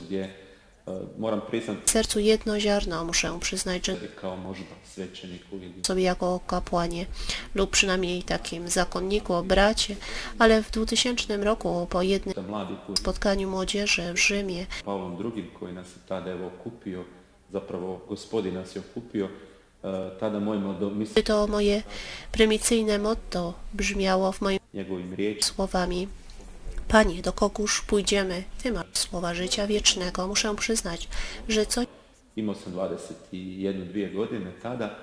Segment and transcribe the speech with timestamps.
[0.00, 0.28] miłością.
[0.86, 3.96] e, W sercu jedno ziarno, muszę przyznać, że
[5.82, 7.06] sobie jako kapłanie
[7.54, 9.96] lub przynajmniej takim zakonniku, bracie,
[10.38, 12.34] ale w 2000 roku po jednym
[12.98, 17.04] spotkaniu młodzieży w Rzymie Pavlom II koji nas evo okupio,
[17.52, 19.28] zapravo gospodin nas okupio,
[19.84, 20.40] e, tada
[20.90, 21.82] mislim to moje
[22.32, 24.58] prymicyjne motto brzmiało w moim
[25.40, 26.08] słowami
[26.88, 28.44] Panie, do kogóż pójdziemy?
[28.62, 30.26] Ty masz słowa życia wiecznego.
[30.28, 31.08] Muszę przyznać,
[31.48, 31.86] że coś
[32.36, 34.94] Imao sam 21, dvije godine tada,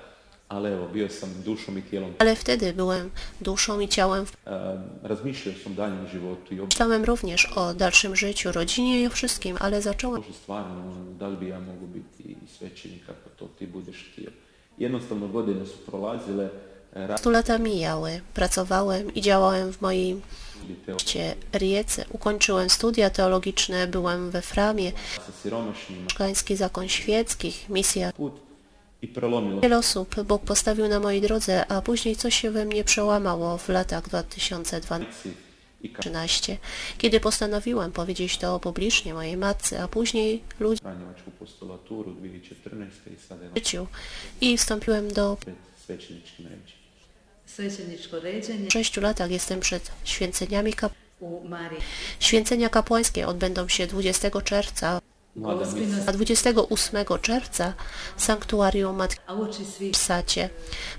[0.48, 2.14] ali evo, bio sam dušom i tijelom.
[2.18, 4.24] ale wtedy byłem duszą i ciałem.
[4.46, 9.56] E, razmišljao sam životu i o Myślałem również o dalszym życiu, rodzinie i o wszystkim,
[9.60, 13.96] ale zacząłem Bože, stvarno, da li bi ja mogu biti svećenik ako to ti budeš
[14.12, 14.30] htio.
[14.78, 16.48] Jednostavno godine su prolazile,
[17.16, 20.20] Stu lata mijały, pracowałem i działałem w mojej
[21.52, 22.04] Rijece.
[22.10, 24.92] Ukończyłem studia teologiczne, byłem we Framie,
[26.10, 28.12] szkański zakon świeckich, misja.
[29.62, 33.68] Wiele osób Bóg postawił na mojej drodze, a później coś się we mnie przełamało w
[33.68, 35.34] latach 2012 si
[35.82, 36.58] i ka 13,
[36.98, 43.10] kiedy postanowiłem powiedzieć to publicznie mojej matce, a później ludziom Franjevačku postolaturu 2014.
[43.10, 43.86] i sada w życiu
[44.40, 45.36] i wstąpiłem do
[48.22, 50.92] ređenje 6 latach jestem przed święceniami kap.
[52.20, 55.00] Święcenia kapłańskie odbędą się 20 czerwca,
[56.06, 57.74] a 28 czerwca
[58.16, 59.20] sanktuarium Matki
[59.92, 60.50] w Sacie,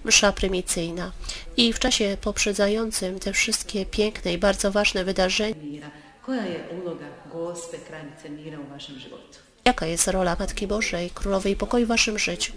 [0.03, 1.11] msza prymicyjna.
[1.57, 5.55] I w czasie poprzedzającym te wszystkie piękne i bardzo ważne wydarzenia,
[9.65, 12.53] jaka jest rola Matki Bożej, Królowej Pokoju w waszym życiu.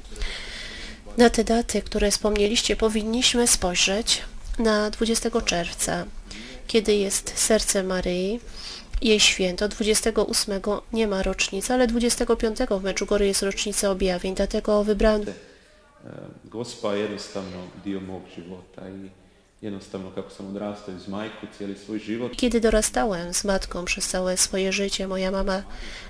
[1.17, 4.23] Na te daty, które wspomnieliście, powinniśmy spojrzeć
[4.59, 6.05] na 20 czerwca,
[6.67, 8.41] kiedy jest serce Maryi,
[9.03, 9.69] jej święto.
[9.69, 10.61] 28
[10.93, 15.25] nie ma rocznicy, ale 25 w Meczugory jest rocznica objawień, dlatego wybrałem
[16.45, 19.11] Gospa je jednostavno dio mog života i
[19.63, 24.37] jednostavno kako sam odrastao iz majku cijeli svoj život Kiedy dorastałem z matką przez całe
[24.37, 25.63] swoje życie, moja mama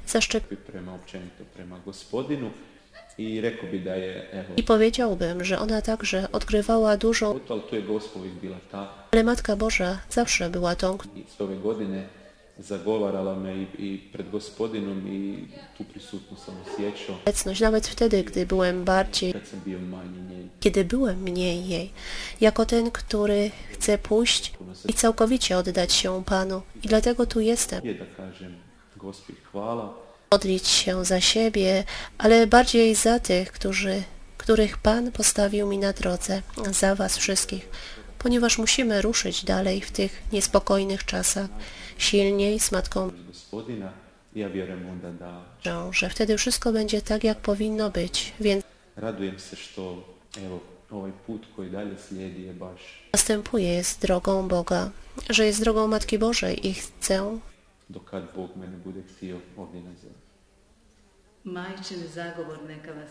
[0.06, 2.50] zaszczepiła prema općenito prema gospodinu
[3.18, 3.42] i
[4.56, 7.40] i powiedziałbym, że ona także odgrywała dużą,
[9.10, 10.98] ale Matka Boża zawsze była tą,
[12.58, 15.48] zagovarala me i, i pred gospodinom i
[15.78, 17.16] tu prisutnost sam osjećao.
[17.22, 19.34] obecność, nawet wtedy, gdy byłem bardziej,
[20.60, 21.90] kiedy byłem mniej jej,
[22.40, 24.52] jako ten, który chce pójść
[24.88, 26.62] i całkowicie oddać się Panu.
[26.84, 27.84] I dlatego tu jestem.
[27.84, 28.54] Je da kažem
[28.96, 31.84] Gospi hvala, Modlić się za siebie,
[32.18, 34.02] ale bardziej za tych, którzy,
[34.38, 37.68] których Pan postawił mi na drodze, za Was wszystkich,
[38.18, 41.48] ponieważ musimy ruszyć dalej w tych niespokojnych czasach,
[41.98, 43.10] silniej z Matką
[45.92, 48.64] że wtedy wszystko będzie tak, jak powinno być, więc
[53.12, 54.90] następuje jest drogą Boga,
[55.30, 57.38] że jest drogą Matki Bożej i chcę,
[57.90, 60.28] do kad Bog mene bude htio ovdje na zemlji.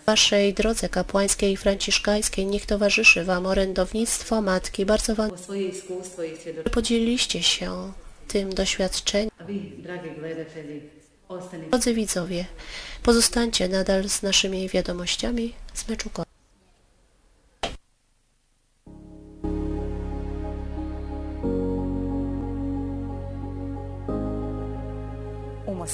[0.05, 4.85] Waszej drodze kapłańskiej i franciszkańskiej niech towarzyszy Wam orędownictwo Matki.
[4.85, 5.31] Bardzo Wam
[6.71, 7.93] podzieliliście się
[8.27, 9.29] tym doświadczeniem.
[11.69, 12.45] Drodzy widzowie,
[13.03, 16.09] pozostańcie nadal z naszymi wiadomościami z meczu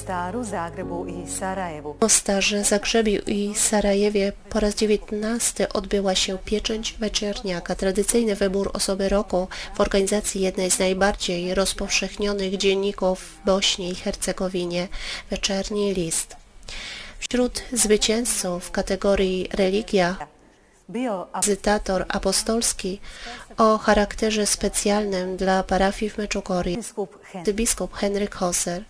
[0.04, 6.96] Mostaru, Zagrebu i Sarajevu W Mostarze, Zagrzebiu i Sarajewie po raz dziewiętnasty odbyła się pieczęć
[7.00, 13.94] wieczerniaka, tradycyjny wybór osoby roku w organizacji jednej z najbardziej rozpowszechnionych dzienników w Bośni i
[13.94, 14.88] Hercegowinie,
[15.30, 16.36] Wieczerni List.
[17.18, 20.16] Wśród zwycięzców w kategorii religia
[21.40, 23.00] wizytator apostolski
[23.56, 26.76] o charakterze specjalnym dla parafii w Meczugorje,
[27.54, 28.34] biskup Henryk.
[28.34, 28.84] Hoser,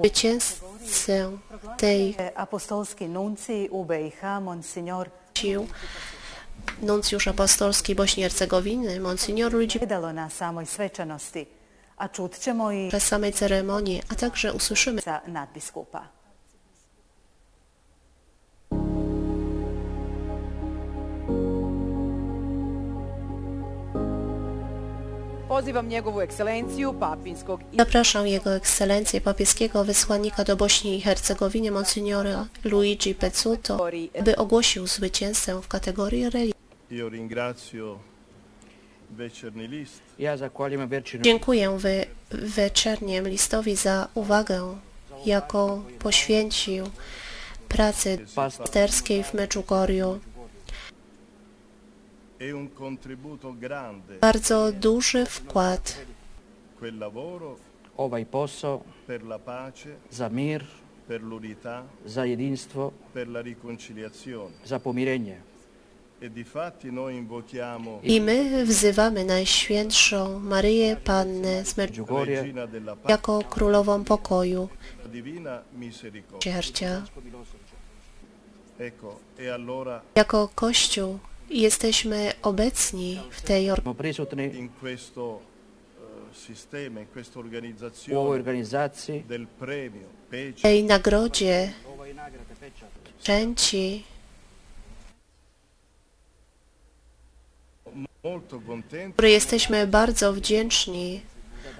[0.00, 1.38] zwycięzcę
[1.76, 5.10] tej apostolski nunci u BiH, monsignor
[6.82, 11.46] nuncjusz apostolski Bośni i Hercegowiny, monsignor predalo na samoj svečanosti,
[11.96, 16.17] a čut ćemo i samej ceremonii, a także usłyszymy za nadbiskupa.
[25.48, 32.46] Pozivam njegovu ekscelenciju papinskog i Zapraszam Jego Ekscelencję papieskiego wysłannika do Bośni i Hercegowiny, monsignora
[32.64, 33.78] Luigi Pezzuto,
[34.24, 36.54] by ogłosił zwycięzcę w kategorii religii.
[36.90, 37.98] Io ringrazio
[40.18, 40.90] Ja zahvaljujem
[41.20, 44.78] Dziękuję wy, wieczerniem listowi za uwagę
[45.26, 46.84] jako poświęcił
[47.68, 50.20] pracy pasterskiej w Medjugorju.
[54.20, 55.98] Bardzo duży wkład
[59.28, 60.64] la pace, za mir,
[61.08, 64.54] per l'unità, za jedinstvo, per la riconciliazione.
[64.64, 65.42] za pomirenje.
[66.20, 73.12] E difatti noi invochiamo i my wzywamy Najświętszą Maryję Pannę z Medjugorje Regina della Pace,
[73.12, 74.68] jako Królową Pokoju,
[76.38, 77.02] ciercia.
[78.78, 81.18] Ecco, e allora Jako Kościół
[81.50, 83.74] jesteśmy obecni w tej eh,
[90.30, 91.72] Pece, tej nagrodzie
[93.18, 94.04] contenti.
[99.12, 101.20] Której jesteśmy bardzo wdzięczni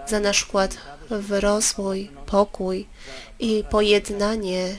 [0.06, 0.78] za nasz wkład
[1.10, 2.86] w rozwój, pokój
[3.38, 4.78] i pojednanie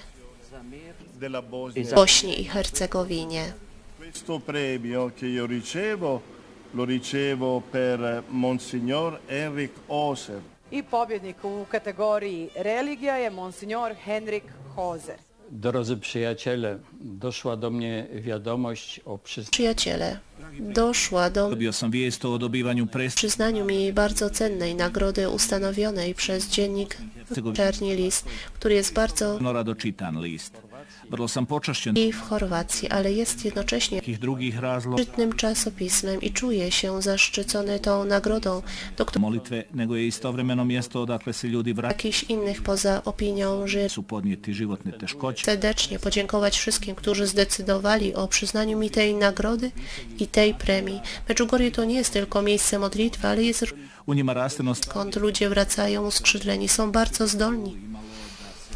[1.95, 3.53] Bośni i Hercegowinie.
[4.09, 6.21] Questo premio che io ricevo
[6.71, 10.41] lo ricevo per Monsignor Henrik Oser,
[10.71, 14.44] I pobjednik u kategoriji religija je monsignor Henrik
[14.75, 15.17] Hozer.
[15.51, 20.19] Drodzy przyjaciele, doszła do mnie wiadomość o przyznaniu Przyjaciele,
[20.59, 21.50] doszła do
[23.15, 26.97] przyznaniu mi bardzo cennej nagrody ustanowionej przez dziennik
[27.55, 29.39] Czerni List, który jest bardzo
[31.95, 34.01] i w Chorwacji, ale jest jednocześnie
[34.95, 38.61] szczytnym czasopismem i czuję się zaszczycony tą nagrodą,
[38.97, 43.67] do której molitve, nego je istovremeno mjesto odakle se ljudi vraćaju jakichś innych poza opinią,
[43.67, 49.71] że su podnijeti životne teškoće, serdecznie podziękować wszystkim, którzy zdecydowali o przyznaniu mi tej nagrody
[50.19, 51.01] i tej premii.
[51.29, 53.65] Medjugorje to nie jest tylko miejsce modlitwy, ale jest
[54.83, 57.77] skąd ludzie wracają uskrzydleni, są bardzo zdolni.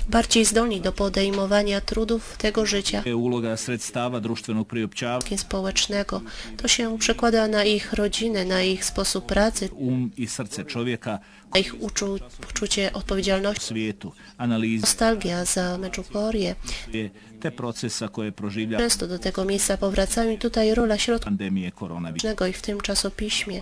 [0.10, 6.22] Bardziej zdolni do podejmowania trudów tego życia uloga sredstava društvenog priopćavanja, społecznego.
[6.58, 11.20] To się przekłada na ich rodziny, na ich sposób pracy, um i srce čovjeka
[11.54, 13.64] na ich uczu, poczucie odpowiedzialności.
[13.64, 16.56] u svijetu, analize Nostalgia za Medjugorje.
[17.42, 22.20] te procesa koje proživlja Często do tego miejsca powracają i tutaj rola środka pandemije koronavirusa.
[22.20, 23.62] Społecznego i w tym czasopiśmie.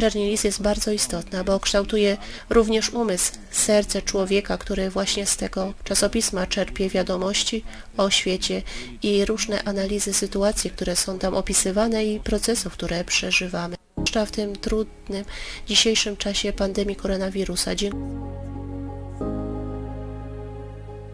[0.00, 2.16] Czerni list jest bardzo istotna, bo kształtuje
[2.50, 7.64] również umysł, serce człowieka, który właśnie z tego czasopisma czerpie wiadomości
[7.96, 8.62] o świecie
[9.02, 13.76] i różne analizy sytuacji, które są tam opisywane i procesów, które przeżywamy.
[13.96, 15.24] Zwłaszcza w tym trudnym
[15.66, 17.74] dzisiejszym czasie pandemii koronawirusa.
[17.74, 18.44] Dziękuję.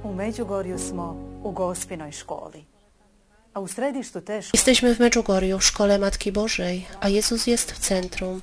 [0.04, 2.64] U Međugorju smo u Gospinoj školi.
[4.54, 8.42] Jesteśmy w Medjugorju, w Szkole Matki Bożej, a Jezus jest w centrum.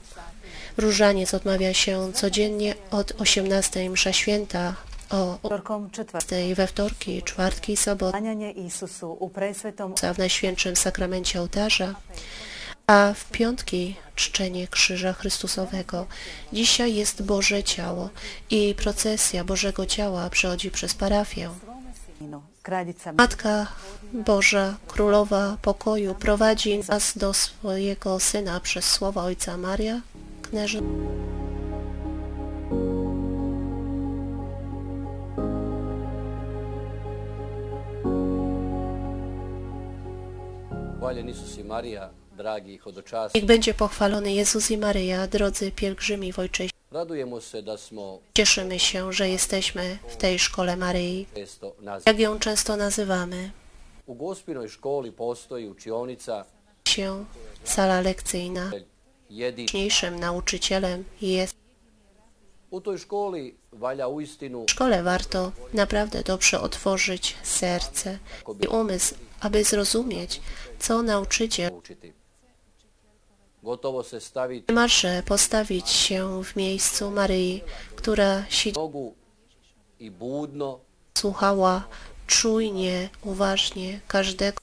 [0.78, 4.76] Różaniec odmawia się codziennie od 18 msza święta
[5.10, 8.18] o utorkom četvrtka 18 we wtorki, czwartki i soboty
[10.14, 11.96] w Najświętszym Sakramencie Ołtarza,
[12.88, 16.06] a w piątki czczenie Krzyża Chrystusowego.
[16.54, 18.10] Dzisiaj jest Boże Ciało
[18.50, 21.50] i procesja Bożego Ciała przechodzi przez parafię.
[23.18, 23.68] Matka
[24.14, 30.02] Boża, Królowa Pokoju prowadzi nas do swojego Syna przez słowa Ojca Maria,
[30.42, 30.82] Knerzy.
[43.36, 46.77] Niech będzie pochwalony Jezus i Maryja, drodzy pielgrzymi w Ojczyźnie.
[48.34, 51.28] Cieszymy się, że jesteśmy w tej szkole Maryi,
[52.06, 53.52] jak ją często nazywamy.
[54.06, 56.46] U Gospinoj školi postoji učionica
[56.88, 57.26] się
[57.64, 58.72] sala lekcyjna.
[59.30, 61.56] Najważniejszym nauczycielem jest
[62.70, 68.20] U toj školi valja uistinu w szkole warto naprawdę dobrze otworzyć serce
[68.62, 70.42] i umysł, aby zrozumieć,
[70.80, 71.72] co nauczyciel
[74.74, 77.64] masze postawić się w miejscu Maryi,
[77.96, 78.46] która
[80.12, 80.80] budno
[81.18, 81.88] słuchała
[82.28, 84.58] czujnie, uważnie każdego.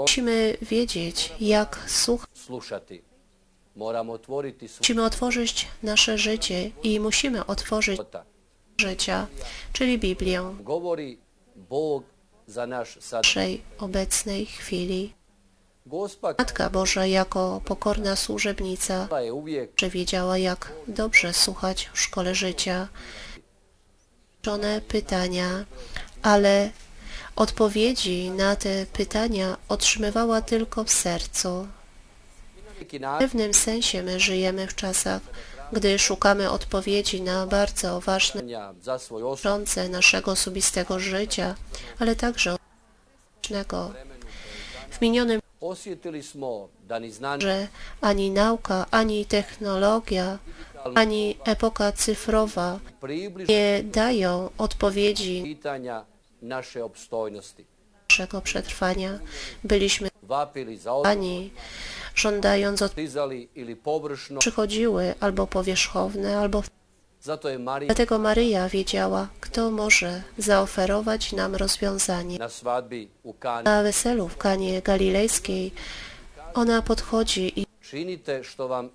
[0.00, 2.28] Musimy wiedzieć, jak słuchać.
[4.78, 8.00] Musimy otworzyć nasze życie i musimy otworzyć
[8.78, 9.26] życia,
[9.72, 10.54] czyli Biblię
[13.00, 13.12] sad.
[13.24, 15.14] naszej obecnej chwili.
[16.38, 19.08] Matka Boża jako pokorna służebnica
[19.74, 22.88] przewiedziała, jak dobrze słuchać w szkole życia.
[24.88, 25.64] Pytania,
[26.22, 26.70] ale
[27.36, 31.68] odpowiedzi na te pytania otrzymywała tylko w sercu.
[32.92, 35.22] W pewnym sensie my żyjemy w czasach
[35.72, 38.42] gdy szukamy odpowiedzi na bardzo ważne
[38.84, 41.54] dotyczące naszego osobistego życia,
[41.98, 42.56] ale także.
[44.90, 47.66] W minionym osjetili smo da ni znanje że
[48.00, 50.38] ani nauka, ani technologia,
[50.94, 52.78] ani epoka cyfrowa
[53.48, 56.04] nie dają odpowiedzi pitanja
[56.42, 57.64] naše opstojnosti.
[58.12, 59.18] naszego przetrwania.
[59.64, 61.50] Byliśmy Vapili za ani
[62.14, 62.92] żądając od
[63.54, 66.62] ili površno, przychodziły albo powierzchowne, albo
[67.86, 72.38] dlatego Maryja wiedziała, kto może zaoferować nam rozwiązanie.
[73.64, 75.72] na weselu w Kanie Galilejskiej
[76.54, 77.66] ona podchodzi i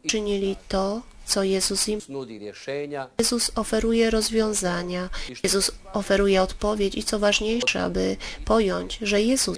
[0.08, 2.00] czynili to, co Jezus im
[3.20, 5.10] Jezus oferuje rozwiązania,
[5.44, 9.58] Jezus oferuje odpowiedź i co ważniejsze, aby pojąć, że Jezus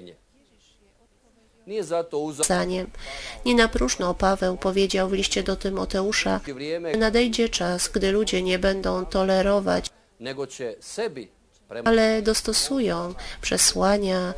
[1.82, 2.88] zato uzak zdaniem
[3.46, 6.40] nie na próżno Paweł powiedział w liście do Tymoteusza,
[6.98, 9.90] nadejdzie czas, gdy ludzie nie będą tolerować,
[11.86, 14.34] ale dostosują przesłania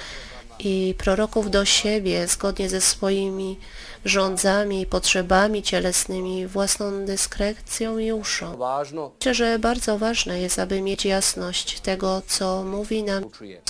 [0.59, 3.59] i proroków do siebie zgodnie ze swoimi
[4.05, 8.57] rządzami, potrzebami cielesnymi, własną dyskrecją i uszą.
[9.19, 13.23] Myślę, że bardzo ważne jest, aby mieć jasność tego, co mówi nam.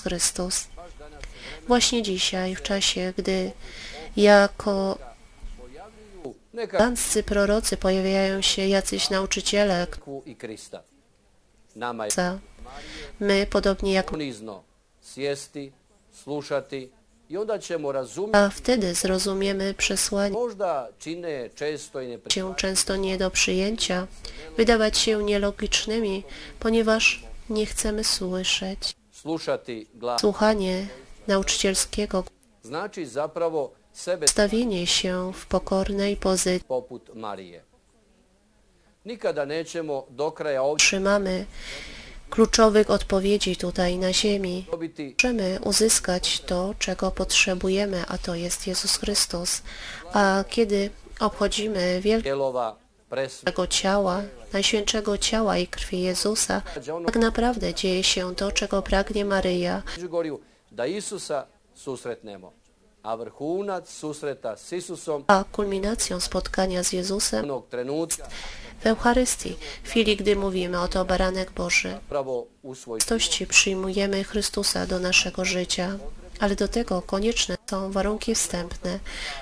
[0.04, 0.68] Chrystus.
[1.68, 3.52] Właśnie dzisiaj, w czasie, gdy
[4.18, 4.98] jako
[6.54, 9.88] Neka danscy prorocy pojawiają się jacyś nauczyciele,
[13.20, 14.12] my, podobnie jak
[18.34, 20.36] a wtedy zrozumiemy przesłanie
[22.30, 24.08] się często nie do przyjęcia,
[24.58, 26.24] wydawać się nielogicznymi,
[26.60, 28.96] ponieważ nie chcemy słyszeć.
[30.20, 30.88] Słuchanie
[31.28, 32.24] nauczycielskiego,
[32.64, 33.81] Znači zapravo sebe
[34.26, 36.68] stawienie się w pokornej pozycji.
[40.78, 41.46] Trzymamy
[42.30, 44.66] kluczowych odpowiedzi tutaj na ziemi.
[45.24, 49.62] Możemy uzyskać to, czego potrzebujemy, a to jest Jezus Chrystus.
[50.14, 54.22] A kiedy obchodzimy wielkiego ciała,
[54.54, 56.62] Najświętszego ciała i krwi Jezusa,
[57.06, 59.84] tak naprawdę dzieje się to, czego pragnie Maryja.
[65.28, 67.46] A kulminacją spotkania z Jezusem
[68.80, 71.98] w Eucharystii, w chwili, gdy mówimy oto baranek Boży.
[73.02, 75.98] W tości przyjmujemy Chrystusa do naszego życia,
[76.40, 79.00] ale do tego konieczne są warunki wstępne.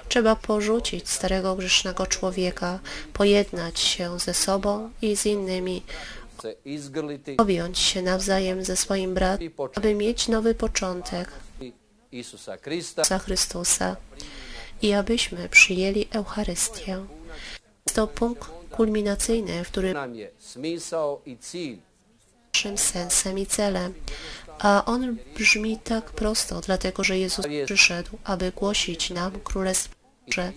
[0.09, 2.79] Trzeba porzucić starego grzesznego człowieka,
[3.13, 5.83] pojednać się ze sobą i z innymi,
[7.37, 11.31] objąć się nawzajem ze swoim bratem, aby mieć nowy początek
[13.03, 13.95] Za Chrystusa
[14.81, 17.05] i abyśmy przyjęli Eucharystię.
[17.85, 19.97] Jest to punkt kulminacyjny, w którym
[22.53, 23.93] naszym sensem i celem.
[24.59, 29.95] A on brzmi tak prosto, dlatego że Jezus przyszedł, aby głosić nam Królestwo
[30.27, 30.51] Boże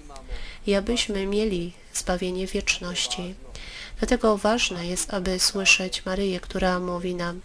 [0.67, 3.35] i abyśmy mieli zbawienie wieczności.
[3.99, 7.41] Dlatego ważne jest, aby słyszeć Maryję, która mówi nam,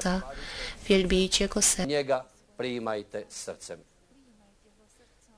[0.00, 0.22] za
[0.88, 2.30] wielbijcie Go sercem.
[2.60, 3.78] Primajte srcem.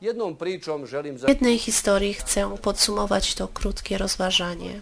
[0.00, 4.81] Jednom pričom želim W jednej historii chcę podsumować to krótkie rozważanie.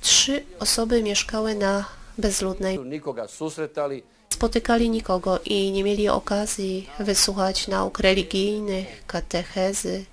[0.00, 1.84] Trzy osoby mieszkały na
[2.18, 10.04] bezludnej nikoga susretali, spotykali nikogo i nie mieli okazji wysłuchać nauk religijnych, katechezy,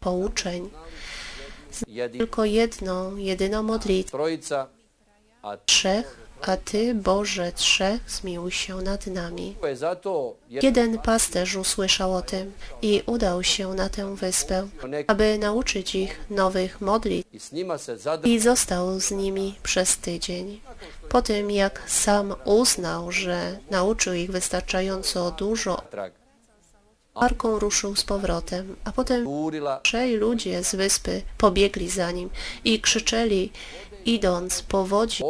[0.00, 0.70] pouczeń.
[2.18, 4.18] Tylko jedną, jedyną modlitwę.
[5.66, 9.56] Trzech, a Ty, Boże, trzech, zmiłuj się nad nami.
[10.50, 12.52] Jeden pasterz usłyszał o tym
[12.82, 14.68] i udał się na tę wyspę,
[15.06, 17.52] aby nauczyć ich nowych modlitw
[18.24, 20.60] i został z nimi przez tydzień.
[21.08, 25.82] Po tym, jak sam uznał, że nauczył ich wystarczająco dużo,
[27.14, 29.26] arką ruszył z powrotem, a potem
[29.82, 32.30] trzej ludzie z wyspy pobiegli za nim
[32.64, 33.52] i krzyczeli,
[34.04, 35.24] idąc po wodzie,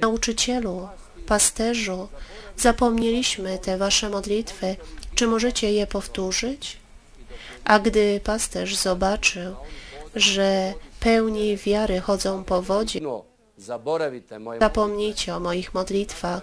[0.00, 0.88] nauczycielu,
[1.26, 2.08] pasterzu,
[2.56, 4.76] zapomnieliśmy te wasze modlitwy,
[5.14, 6.76] czy możecie je powtórzyć?
[7.64, 9.54] A gdy pasterz zobaczył,
[10.14, 13.24] że pełni wiary chodzą po wodzie, no,
[14.60, 16.42] zapomnijcie o moich modlitwach,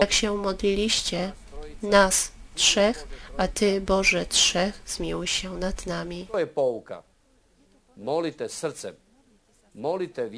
[0.00, 1.32] jak się modliliście,
[1.82, 6.26] nas trzech, a Ty, Boże, trzech, zmiłuj się nad nami.
[8.02, 8.94] Molite srcem,
[9.74, 10.30] molite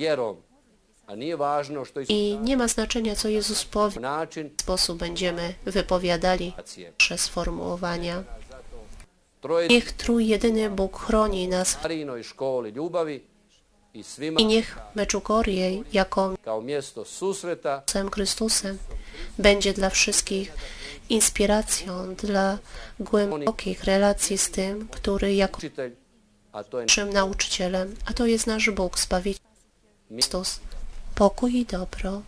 [1.85, 4.03] što I nie ma znaczenia, co Jezus powie, w
[4.37, 6.53] jaki sposób będziemy wypowiadali
[7.01, 8.25] nasze sformułowania.
[9.71, 11.79] Niech trójjedyny Bóg chroni nas
[14.39, 16.35] i niech Meczugorje jako
[16.67, 18.79] Jezusem Chrystusem
[19.39, 20.53] będzie dla wszystkich
[21.09, 22.59] inspiracją dla
[23.01, 25.61] głębokich relacji z tym, który jako
[26.73, 29.47] naszym nauczycielem, a to jest nasz Bóg, Zbawiciel
[30.09, 30.61] Chrystus.
[31.15, 32.23] Pokój i dobro.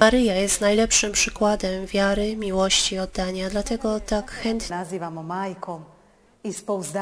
[0.00, 4.76] Maryja jest najlepszym przykładem wiary, miłości i oddania, dlatego tak chętnie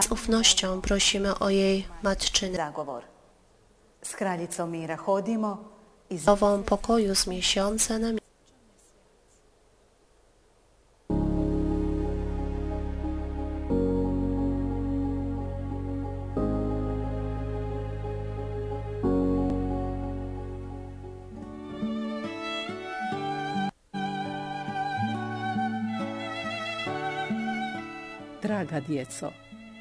[0.02, 2.56] z ufnością prosimy o jej matczyny.
[2.56, 3.02] zagovor.
[4.02, 5.73] S kraljicom mira hodimo
[6.10, 8.24] i z- Nową pokoju z miesiąca na miesiąc.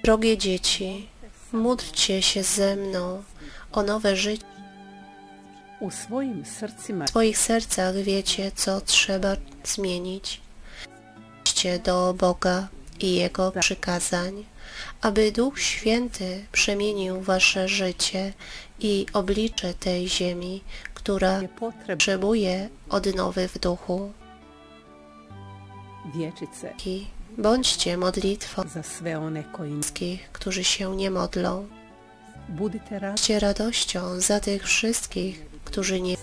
[0.03, 1.07] Drogie dzieci,
[1.53, 3.23] módlcie się ze mną
[3.71, 4.43] o nowe życie.
[5.83, 10.41] W swoich sercach wiecie, co trzeba zmienić.
[11.41, 12.67] Idźcie do Boga
[12.99, 14.45] i Jego przykazań,
[15.01, 18.33] aby Duch Święty przemienił wasze życie
[18.79, 20.63] i oblicze tej ziemi,
[20.93, 24.11] która potrzebuje odnowy w duchu.
[26.85, 31.67] I bądźcie modlitwą za wszystkich, którzy się nie modlą.
[32.49, 36.17] Bądźcie radością za tych wszystkich, którzy nie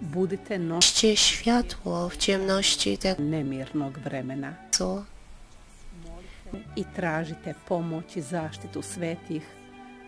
[0.00, 3.22] Bądźcie światło w ciemności tego
[4.70, 5.04] co?
[6.76, 9.42] I tražite pomoć i zaštitu svetih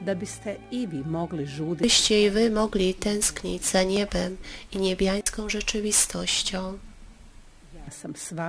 [0.01, 1.83] da biste i vi mogli žuditi.
[1.83, 4.37] Byście i wy mogli tęsknić za niebem
[4.73, 6.79] i niebiańską rzeczywistością.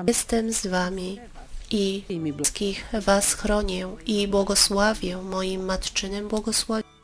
[0.08, 1.20] Jestem z wami
[1.72, 2.04] i
[2.34, 7.01] wszystkich was chronię i błogosławię moim matczynym błogosławieństwem.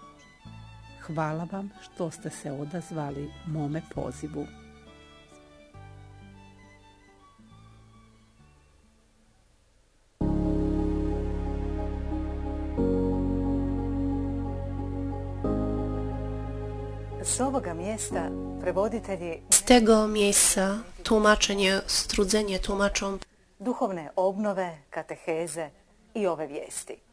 [1.08, 4.46] Hvala vam što ste se odazvali mome pozivu.
[17.24, 18.30] S ovoga mjesta
[18.62, 23.18] prevoditelji Z tego miejsca tłumaczenie, strudzenie tłumaczą
[23.60, 25.70] duhovne obnove, kateheze
[26.16, 27.07] i ove vijesti.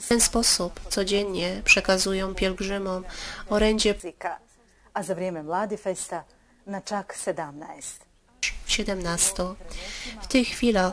[0.00, 3.04] W ten sposób codziennie przekazują pielgrzymom
[3.48, 3.94] orędzie
[4.94, 6.24] a za vrijeme Mladifesta
[6.66, 8.04] na čak 17.
[8.66, 9.42] 17.
[10.22, 10.92] W tych chwilach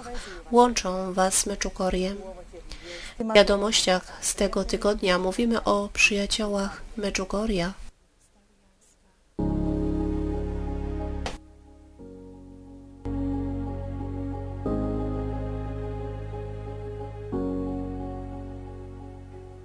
[0.52, 2.18] łączą Was Meczukoriem.
[3.20, 7.74] W wiadomościach z tego tygodnia mówimy o przyjaciołach Meczugoria.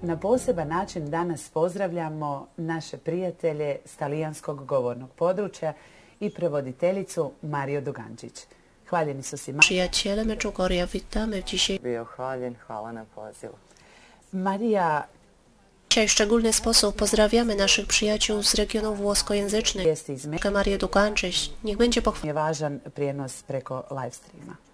[0.09, 5.73] Na poseban način danas pozdravljamo naše prijatelje s talijanskog govornog područja
[6.21, 8.35] i prevoditeljicu Mario Dugančić.
[8.88, 11.79] Hvaljeni su si Ma- Przyjaciele Meczugoria, witamy dzisiaj.
[11.83, 13.55] Bio hvaljen, hvala na pozivu.
[14.33, 15.05] Marija
[15.90, 19.87] Dzisiaj w szczególny sposób pozdrawiamy naszych przyjaciół z regionów włoskojęzycznych.
[19.87, 20.09] jest
[20.53, 24.67] Marię Dukanczyś, niech będzie je važan prijenos preko live streama.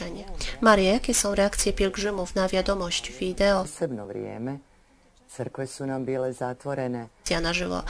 [0.00, 0.24] Pochwalenie.
[0.60, 3.64] Maria, jakie są reakcje pielgrzymów na wiadomość wideo
[5.36, 7.08] crkve su nam bile zatvorene,
[7.42, 7.82] na żywo?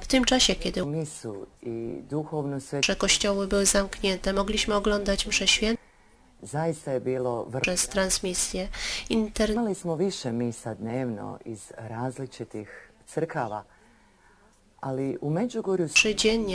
[0.00, 2.02] W tym czasie, kiedy misu i
[2.72, 5.82] nasze kościoły były zamknięte, mogliśmy oglądać msze święte
[6.42, 7.60] zaista je bilo vrlo...
[7.60, 8.68] przez transmisję.
[9.10, 12.68] Internet Imali smo više misa dnevno iz različitih
[13.06, 13.64] crkava,
[14.80, 15.88] ali u Međugorju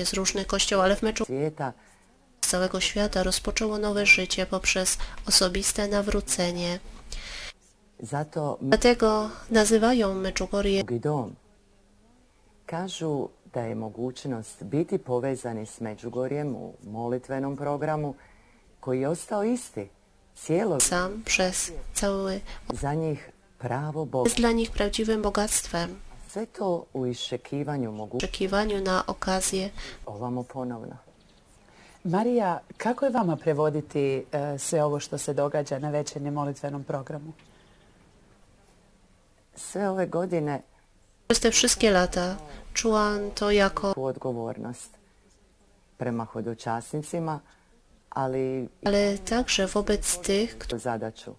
[0.05, 1.73] z różnych kościołów, ale w meczu svijeta
[2.43, 6.79] z całego świata rozpoczęło nowe życie poprzez osobiste nawrócenie.
[8.61, 11.35] Dlatego nazywają Meczugorje dom.
[12.65, 18.15] Kažu da je mogućnost biti povezani s Međugorjem u molitvenom programu
[18.79, 19.89] koji je ostao isti
[20.35, 22.39] cijelo sam przez cały
[22.73, 24.29] za njih pravo Boga.
[24.29, 25.99] jest dla nich prawdziwym bogactwem.
[26.29, 28.17] Sve to u iščekivanju mogu
[28.85, 29.69] na okazję
[30.05, 31.12] ovamo ponovno.
[32.03, 37.33] Marija, kako je vama prevoditi e, sve ovo što se događa na večernjem molitvenom programu?
[39.55, 40.61] Sve ove godine
[41.27, 42.35] przez te wszystkie lata
[42.73, 44.89] czułam to jako, odgovornost
[45.97, 47.39] prema hodočasnicima,
[48.09, 51.35] ali ale także wobec tych, i zadaću.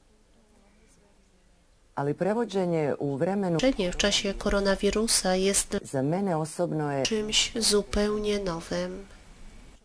[1.94, 8.38] Ali prevođenje u vremenu Uczenie w czasie koronawirusa jest za mene osobno je czymś zupełnie
[8.38, 9.06] nowym.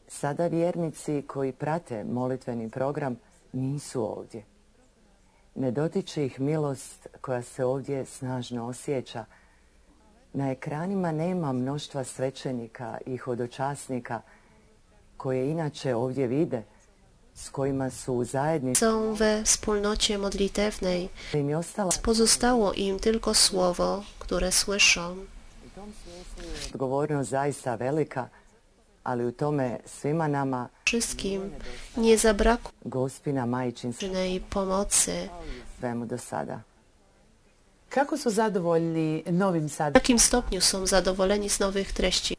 [0.10, 3.16] Sada vjernici koji prate molitveni program
[3.54, 4.44] nisu ovdje.
[5.56, 9.26] Ne dotiče ih milost koja se ovdje snažno osjeća.
[10.34, 14.22] Na ekranima nema mnoštva svećenika i hodočasnika
[15.18, 16.64] koje inače ovdje vide,
[17.36, 18.86] s kojima su u zajednici.
[18.86, 21.10] Są we wspólnocie modlitewnej.
[22.04, 25.16] Pozostało im tylko słowo, które słyszą.
[26.74, 28.30] odgovornost zaista velika,
[29.04, 31.52] ali u tome svima nama Wszystkim
[31.98, 35.30] nie zabrakło gospina majčinstva żadnej pomocy.
[35.80, 36.62] svemu do sada.
[37.90, 39.94] Kako su zadovoljni novim W sadržajem?
[39.96, 42.36] jakim stopniu są zadowoleni z nowych treści?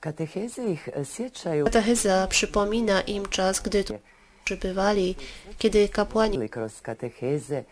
[0.00, 3.98] Kateheze ih e, sjećaju Katecheza przypomina im czas, gdy tu
[4.44, 5.14] przybywali,
[5.58, 7.64] kiedy kapłani kroz kateheze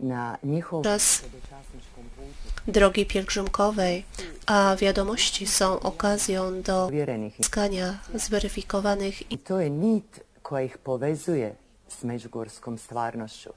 [0.00, 1.22] na njihov czas
[2.68, 4.04] drogi pielgrzymkowej,
[4.46, 6.90] a wiadomości są okazją do
[7.38, 11.54] uzyskania zweryfikowanych I to je nit koja ih povezuje
[11.88, 13.50] s međugorskom stvarnošću.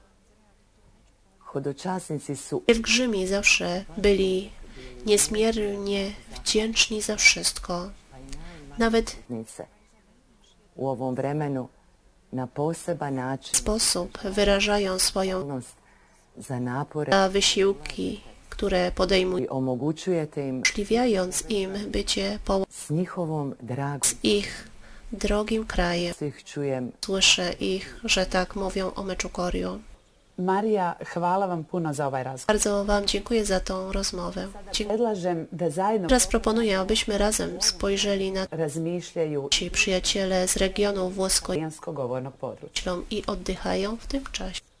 [1.38, 4.50] Hodočasnici su Pielgrzymi zawsze byli
[5.06, 7.90] niezmiernie wdzięczni za wszystko.
[8.78, 9.16] Nawet.
[10.76, 11.68] U ovom vremenu
[12.32, 15.60] na poseban način sposób wyrażają swoją
[16.36, 18.20] za napore za wysiłki,
[18.52, 24.68] które podejmują, umożliwiając im bycie połączonym z ich
[25.12, 26.14] drogim krajem.
[27.04, 29.78] Słyszę ich, że tak mówią o Meczugorju.
[30.38, 32.46] Marija, hvala vam puno za ovaj razgovor.
[32.46, 34.48] Bardzo Wam dziękuję za tą rozmowę.
[34.72, 34.98] Dziękuję.
[34.98, 41.46] Predlažem da zajedno Teraz proponuję, abyśmy razem spojrzeli na razmišljaju ci przyjaciele z regionu włosko
[41.46, 42.96] talijanskog govornog područja.
[43.10, 44.71] i oddychają w tym czasie.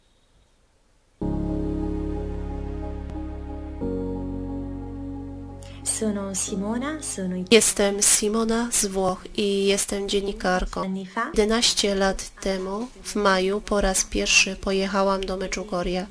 [6.02, 10.82] Sono Simona, sono Jestem Simona z Włoch i jestem dziennikarką.
[10.82, 16.06] anni fa 11 lat temu, w maju, po raz pierwszy pojechałam do Meczugoria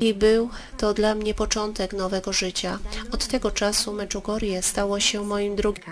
[0.00, 2.78] i był to dla mnie początek nowego życia.
[3.12, 5.84] Od tego czasu Meczugorie stało się moim drugim.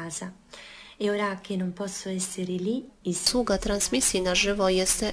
[3.07, 5.05] e Sługa transmisji na żywo jest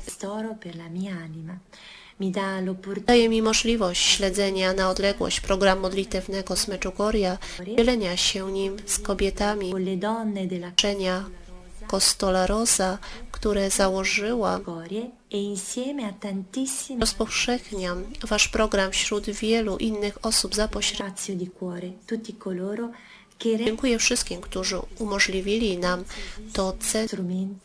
[3.06, 7.38] daje mi możliwość śledzenia na odległość programu modlitewnego z Meczugoria,
[7.78, 9.74] dzielenia się nim z kobietami
[10.74, 11.26] uczenia
[11.88, 12.98] Costola Rosa,
[13.32, 14.64] które założyłam.
[14.66, 15.56] Corie e
[17.00, 21.40] Rozpowszechniam Wasz program wśród wielu innych osób za pośrednictwem.
[23.66, 26.04] Dziękuję wszystkim, którzy umożliwili nam
[26.54, 27.60] to centrum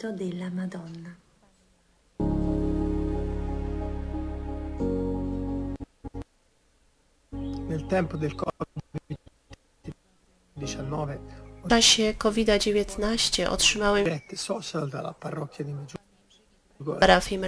[7.79, 11.19] Nel tempo del Covid-19
[11.65, 17.01] W czasie COVID-19 otrzymałem rete social dalla parrocchia di Medjugorje.
[17.01, 17.41] parafii.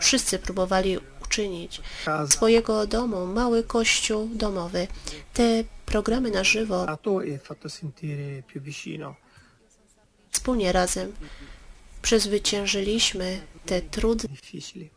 [0.00, 4.86] Wszyscy próbowali uczynić z Casa swojego domu mały kościół domowy.
[5.34, 6.86] Te programy na żywo
[7.34, 9.14] e fatto sentire più vicino
[10.30, 11.12] wspólnie razem
[12.02, 14.90] przezwyciężyliśmy te trudne difficili.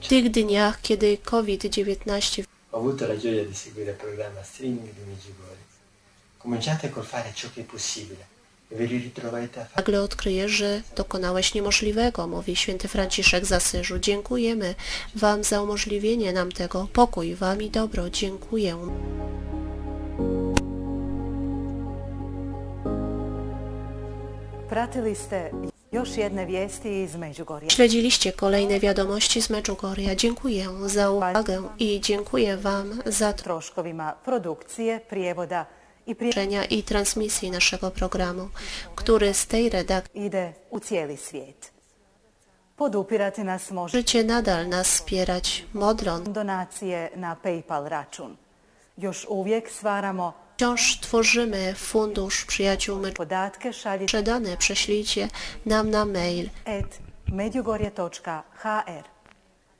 [0.00, 5.02] W tych dniach, kiedy COVID-19 ho avuto la gioia di seguire il programma streaming di
[5.06, 5.64] Meggiugorje.
[6.38, 8.30] Cominciate col fare ciò che è possibile
[8.72, 13.98] e nagle odkryje, że dokonałeś niemożliwego, mówi święty Franciszek z Asyżu.
[13.98, 14.74] Dziękujemy
[15.14, 16.88] Wam za umożliwienie nam tego.
[16.92, 18.10] Pokój Wam i dobro.
[18.10, 18.76] Dziękuję.
[24.68, 25.50] Pratili ste
[25.92, 27.70] još jedne vijesti iz Međugorja.
[27.70, 30.14] Śledziliście kolejne wiadomości z Meczugoria.
[30.14, 35.66] Dziękuję za uwagę i dziękuję Wam za troškovima produkcije, prijevoda
[36.06, 38.48] i tłumaczenia i transmisji naszego programu,
[38.94, 41.72] który z tej redakcji ide u cijeli svijet.
[42.76, 46.28] Podupirati nas možete możecie nadal nas wspierać modląc.
[46.28, 48.36] donacije na PayPal račun.
[48.96, 52.98] Još uvijek stvaramo Wciąż tworzymy fundusz przyjaciół
[53.72, 55.28] šaljite Przedane prześlijcie
[55.66, 56.50] nam na mail.
[56.64, 59.04] et međugorje.hr.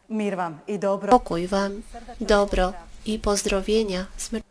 [0.09, 1.11] Mir vam i dobro.
[1.11, 1.83] Pokój Wam,
[2.21, 2.73] dobro
[3.07, 4.50] i pozdrowienia z.